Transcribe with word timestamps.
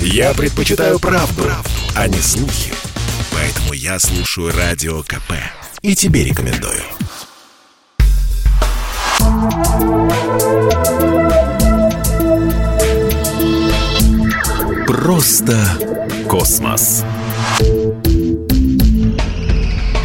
Я 0.00 0.34
предпочитаю 0.34 0.98
правду, 0.98 1.42
правду, 1.42 1.70
а 1.94 2.08
не 2.08 2.18
слухи. 2.18 2.72
Поэтому 3.32 3.72
я 3.72 3.98
слушаю 3.98 4.52
Радио 4.56 5.02
КП. 5.02 5.32
И 5.82 5.94
тебе 5.94 6.24
рекомендую. 6.24 6.82
Просто 14.86 15.56
космос. 16.28 17.04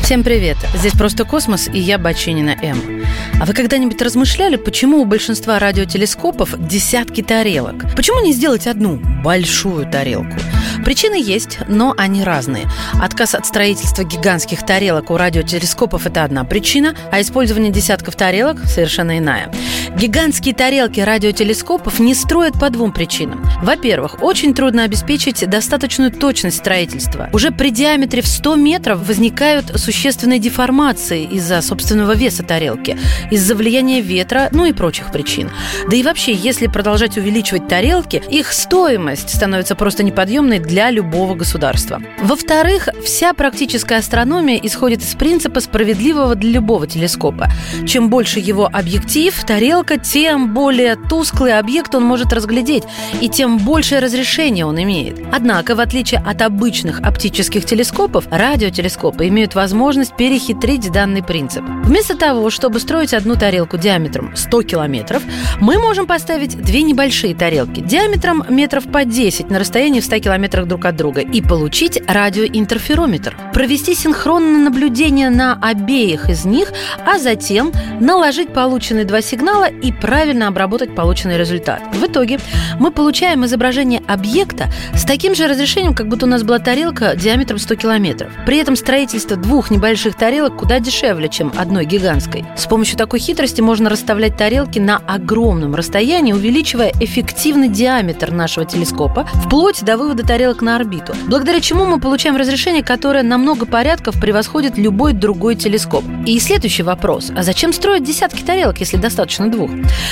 Всем 0.03 0.23
привет! 0.23 0.57
Здесь 0.73 0.93
«Просто 0.93 1.23
космос» 1.23 1.69
и 1.73 1.79
я, 1.79 1.97
Бачинина 1.97 2.57
М. 2.61 3.00
А 3.41 3.45
вы 3.47 3.55
когда-нибудь 3.55 3.99
размышляли, 4.03 4.55
почему 4.55 5.01
у 5.01 5.05
большинства 5.05 5.57
радиотелескопов 5.57 6.53
десятки 6.59 7.23
тарелок? 7.23 7.85
Почему 7.95 8.23
не 8.23 8.33
сделать 8.33 8.67
одну 8.67 8.99
большую 9.23 9.89
тарелку? 9.89 10.37
Причины 10.85 11.15
есть, 11.15 11.57
но 11.67 11.95
они 11.97 12.23
разные. 12.23 12.67
Отказ 13.01 13.33
от 13.33 13.47
строительства 13.47 14.03
гигантских 14.03 14.63
тарелок 14.63 15.09
у 15.09 15.17
радиотелескопов– 15.17 16.05
это 16.07 16.23
одна 16.23 16.43
причина, 16.43 16.95
а 17.11 17.19
использование 17.19 17.71
десятков 17.71 18.15
тарелок– 18.15 18.59
совершенно 18.65 19.17
иная. 19.17 19.51
Гигантские 19.97 20.55
тарелки 20.55 21.01
радиотелескопов 21.01 21.99
не 21.99 22.15
строят 22.15 22.57
по 22.59 22.69
двум 22.69 22.93
причинам. 22.93 23.43
Во-первых, 23.61 24.23
очень 24.23 24.53
трудно 24.53 24.83
обеспечить 24.83 25.47
достаточную 25.47 26.11
точность 26.11 26.57
строительства. 26.57 27.29
Уже 27.33 27.51
при 27.51 27.71
диаметре 27.71 28.21
в 28.21 28.27
100 28.27 28.55
метров 28.55 29.05
возникают 29.05 29.67
существенные 29.75 30.39
деформации 30.39 31.25
из-за 31.25 31.61
собственного 31.61 32.15
веса 32.15 32.43
тарелки, 32.43 32.97
из-за 33.29 33.53
влияния 33.53 33.99
ветра, 33.99 34.47
ну 34.51 34.65
и 34.65 34.71
прочих 34.71 35.11
причин. 35.11 35.51
Да 35.89 35.95
и 35.95 36.03
вообще, 36.03 36.33
если 36.33 36.67
продолжать 36.67 37.17
увеличивать 37.17 37.67
тарелки, 37.67 38.23
их 38.29 38.53
стоимость 38.53 39.35
становится 39.35 39.75
просто 39.75 40.03
неподъемной 40.03 40.59
для 40.59 40.89
любого 40.89 41.35
государства. 41.35 42.01
Во-вторых, 42.21 42.87
вся 43.05 43.33
практическая 43.33 43.99
астрономия 43.99 44.57
исходит 44.63 45.01
из 45.01 45.15
принципа 45.15 45.59
справедливого 45.59 46.35
для 46.35 46.51
любого 46.51 46.87
телескопа. 46.87 47.49
Чем 47.85 48.09
больше 48.09 48.39
его 48.39 48.69
объектив, 48.71 49.35
тарелка, 49.43 49.80
тем 49.97 50.53
более 50.53 50.95
тусклый 50.95 51.57
объект 51.57 51.95
он 51.95 52.03
может 52.03 52.31
разглядеть, 52.33 52.83
и 53.19 53.29
тем 53.29 53.57
большее 53.57 53.99
разрешение 53.99 54.65
он 54.65 54.81
имеет. 54.81 55.19
Однако, 55.31 55.75
в 55.75 55.79
отличие 55.79 56.21
от 56.21 56.41
обычных 56.41 56.99
оптических 57.01 57.65
телескопов, 57.65 58.25
радиотелескопы 58.29 59.27
имеют 59.27 59.55
возможность 59.55 60.15
перехитрить 60.15 60.91
данный 60.91 61.23
принцип. 61.23 61.63
Вместо 61.83 62.15
того, 62.15 62.49
чтобы 62.49 62.79
строить 62.79 63.13
одну 63.13 63.35
тарелку 63.35 63.77
диаметром 63.77 64.35
100 64.35 64.63
километров, 64.63 65.23
мы 65.59 65.79
можем 65.79 66.05
поставить 66.05 66.57
две 66.61 66.83
небольшие 66.83 67.35
тарелки 67.35 67.79
диаметром 67.81 68.45
метров 68.49 68.85
по 68.85 69.05
10 69.05 69.49
на 69.49 69.59
расстоянии 69.59 69.99
в 69.99 70.05
100 70.05 70.19
километрах 70.19 70.41
метрах 70.51 70.67
друг 70.67 70.85
от 70.85 70.95
друга 70.95 71.21
и 71.21 71.41
получить 71.41 72.01
радиоинтерферометр. 72.07 73.37
Провести 73.53 73.93
синхронное 73.95 74.63
наблюдение 74.63 75.29
на 75.29 75.57
обеих 75.61 76.29
из 76.29 76.45
них, 76.45 76.73
а 77.05 77.19
затем 77.19 77.71
наложить 77.99 78.53
полученные 78.53 79.05
два 79.05 79.21
сигнала 79.21 79.69
и 79.81 79.91
правильно 79.91 80.47
обработать 80.47 80.95
полученный 80.95 81.37
результат. 81.37 81.81
В 81.93 82.05
итоге 82.05 82.39
мы 82.79 82.91
получаем 82.91 83.45
изображение 83.45 84.01
объекта 84.07 84.69
с 84.95 85.03
таким 85.03 85.35
же 85.35 85.47
разрешением, 85.47 85.93
как 85.93 86.07
будто 86.07 86.25
у 86.25 86.29
нас 86.29 86.43
была 86.43 86.59
тарелка 86.59 87.15
диаметром 87.15 87.57
100 87.57 87.75
километров. 87.75 88.31
При 88.45 88.57
этом 88.57 88.75
строительство 88.75 89.37
двух 89.37 89.71
небольших 89.71 90.15
тарелок 90.15 90.57
куда 90.57 90.79
дешевле, 90.79 91.29
чем 91.29 91.53
одной 91.57 91.85
гигантской. 91.85 92.45
С 92.57 92.65
помощью 92.65 92.97
такой 92.97 93.19
хитрости 93.19 93.61
можно 93.61 93.89
расставлять 93.89 94.37
тарелки 94.37 94.79
на 94.79 94.97
огромном 94.97 95.75
расстоянии, 95.75 96.33
увеличивая 96.33 96.91
эффективный 96.99 97.69
диаметр 97.69 98.31
нашего 98.31 98.65
телескопа, 98.65 99.27
вплоть 99.45 99.83
до 99.83 99.97
вывода 99.97 100.23
тарелок 100.25 100.61
на 100.61 100.75
орбиту, 100.75 101.13
благодаря 101.27 101.61
чему 101.61 101.85
мы 101.85 101.99
получаем 101.99 102.35
разрешение, 102.35 102.83
которое 102.83 103.23
на 103.23 103.37
много 103.37 103.65
порядков 103.65 104.19
превосходит 104.19 104.77
любой 104.77 105.13
другой 105.13 105.55
телескоп. 105.55 106.03
И 106.25 106.39
следующий 106.39 106.83
вопрос. 106.83 107.31
А 107.35 107.43
зачем 107.43 107.73
строить 107.73 108.03
десятки 108.03 108.41
тарелок, 108.41 108.79
если 108.79 108.97
достаточно 108.97 109.49
двух? 109.49 109.60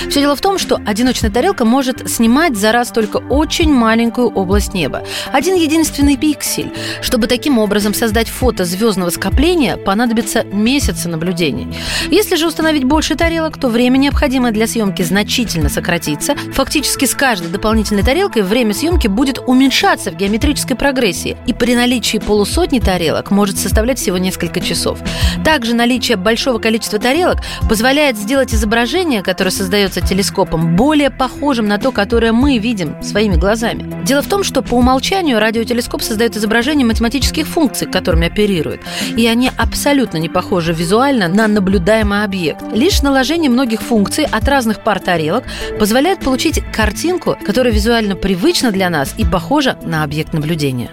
Все 0.09 0.21
дело 0.21 0.35
в 0.35 0.41
том, 0.41 0.57
что 0.57 0.79
одиночная 0.85 1.31
тарелка 1.31 1.65
может 1.65 2.09
снимать 2.09 2.57
за 2.57 2.71
раз 2.71 2.89
только 2.89 3.17
очень 3.17 3.73
маленькую 3.73 4.29
область 4.29 4.73
неба. 4.73 5.03
Один 5.31 5.55
единственный 5.55 6.17
пиксель. 6.17 6.71
Чтобы 7.01 7.27
таким 7.27 7.59
образом 7.59 7.93
создать 7.93 8.27
фото 8.27 8.65
звездного 8.65 9.09
скопления, 9.09 9.77
понадобится 9.77 10.43
месяцы 10.43 11.09
наблюдений. 11.09 11.67
Если 12.09 12.35
же 12.35 12.47
установить 12.47 12.83
больше 12.83 13.15
тарелок, 13.15 13.57
то 13.57 13.69
время, 13.69 13.97
необходимое 13.97 14.51
для 14.51 14.67
съемки, 14.67 15.01
значительно 15.01 15.69
сократится. 15.69 16.35
Фактически 16.53 17.05
с 17.05 17.15
каждой 17.15 17.49
дополнительной 17.49 18.03
тарелкой 18.03 18.43
время 18.43 18.73
съемки 18.73 19.07
будет 19.07 19.39
уменьшаться 19.39 20.11
в 20.11 20.15
геометрической 20.15 20.75
прогрессии 20.75 21.37
и 21.47 21.53
при 21.53 21.75
наличии 21.75 22.17
полусотни 22.17 22.79
тарелок 22.79 23.31
может 23.31 23.57
составлять 23.57 23.99
всего 23.99 24.17
несколько 24.17 24.61
часов. 24.61 24.99
Также 25.43 25.73
наличие 25.73 26.17
большого 26.17 26.59
количества 26.59 26.99
тарелок 26.99 27.37
позволяет 27.67 28.17
сделать 28.17 28.53
изображение, 28.53 29.21
которое 29.23 29.38
создается 29.47 30.01
телескопом, 30.01 30.75
более 30.75 31.09
похожим 31.09 31.69
на 31.69 31.77
то, 31.77 31.93
которое 31.93 32.33
мы 32.33 32.57
видим 32.57 33.01
своими 33.01 33.35
глазами. 33.35 34.03
Дело 34.03 34.21
в 34.21 34.27
том, 34.27 34.43
что 34.43 34.61
по 34.61 34.73
умолчанию 34.73 35.39
радиотелескоп 35.39 36.01
создает 36.01 36.35
изображение 36.35 36.85
математических 36.85 37.47
функций, 37.47 37.89
которыми 37.89 38.27
оперирует, 38.27 38.81
и 39.15 39.25
они 39.25 39.49
абсолютно 39.57 40.17
не 40.17 40.27
похожи 40.27 40.73
визуально 40.73 41.29
на 41.29 41.47
наблюдаемый 41.47 42.23
объект. 42.23 42.61
Лишь 42.73 43.01
наложение 43.01 43.49
многих 43.49 43.81
функций 43.81 44.25
от 44.25 44.45
разных 44.49 44.83
пар 44.83 44.99
тарелок 44.99 45.45
позволяет 45.79 46.19
получить 46.19 46.61
картинку, 46.73 47.37
которая 47.45 47.73
визуально 47.73 48.17
привычна 48.17 48.71
для 48.71 48.89
нас 48.89 49.13
и 49.17 49.23
похожа 49.23 49.77
на 49.83 50.03
объект 50.03 50.33
наблюдения. 50.33 50.89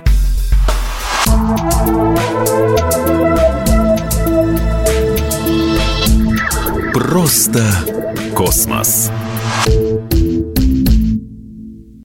Просто 6.93 7.63
космос. 8.37 9.11